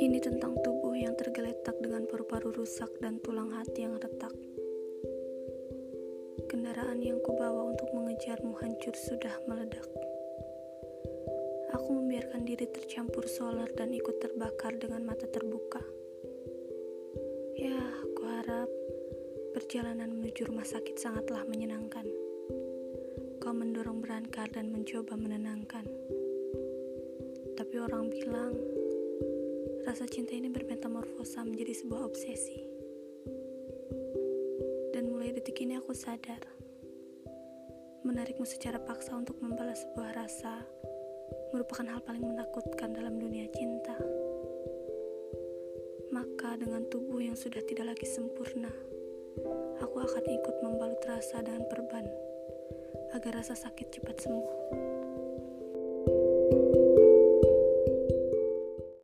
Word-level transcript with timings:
Ini 0.00 0.24
tentang 0.24 0.56
tubuh 0.64 0.96
yang 0.96 1.12
tergeletak 1.20 1.76
dengan 1.84 2.08
paru-paru 2.08 2.48
rusak 2.48 2.88
dan 3.04 3.20
tulang 3.20 3.52
hati 3.52 3.84
yang 3.84 4.00
retak. 4.00 4.32
Kendaraan 6.48 7.04
yang 7.04 7.20
kubawa 7.20 7.68
untuk 7.68 7.92
mengejarmu 7.92 8.56
hancur 8.56 8.96
sudah 8.96 9.36
meledak. 9.44 9.84
Aku 11.76 11.92
membiarkan 11.92 12.48
diri 12.48 12.72
tercampur 12.72 13.28
solar 13.28 13.68
dan 13.76 13.92
ikut 13.92 14.16
terbakar 14.16 14.80
dengan 14.80 15.04
mata 15.04 15.28
terbuka. 15.28 15.84
Ya, 17.60 17.76
aku 18.00 18.22
harap 18.24 18.72
perjalanan 19.52 20.08
menuju 20.08 20.48
rumah 20.48 20.64
sakit 20.64 20.96
sangatlah 20.96 21.44
menyenangkan. 21.44 22.08
Kau 23.44 23.52
mendorong 23.52 24.00
berangkar 24.00 24.48
dan 24.56 24.72
mencoba 24.72 25.20
menenangkan. 25.20 25.84
Tapi 27.60 27.74
orang 27.76 28.08
bilang, 28.08 28.56
rasa 29.84 30.08
cinta 30.08 30.32
ini 30.32 30.48
bermetamorfosa 30.48 31.44
menjadi 31.44 31.76
sebuah 31.76 32.08
obsesi. 32.08 32.64
Dan 34.96 35.12
mulai 35.12 35.36
detik 35.36 35.60
ini 35.60 35.76
aku 35.76 35.92
sadar, 35.92 36.40
menarikmu 38.08 38.48
secara 38.48 38.80
paksa 38.80 39.12
untuk 39.12 39.36
membalas 39.44 39.84
sebuah 39.84 40.24
rasa 40.24 40.64
merupakan 41.52 41.84
hal 41.84 42.00
paling 42.00 42.24
menakutkan 42.24 42.96
dalam 42.96 43.20
dunia 43.20 43.44
cinta. 43.52 44.00
Maka 46.08 46.56
dengan 46.56 46.88
tubuh 46.88 47.20
yang 47.20 47.36
sudah 47.36 47.60
tidak 47.68 47.92
lagi 47.92 48.08
sempurna, 48.08 48.72
aku 49.84 50.00
akan 50.00 50.24
ikut 50.32 50.56
membalut 50.64 51.04
rasa 51.04 51.44
dengan 51.44 51.68
perban 51.68 52.23
agar 53.14 53.38
rasa 53.38 53.54
sakit 53.54 53.94
cepat 53.94 54.26
sembuh. 54.26 55.03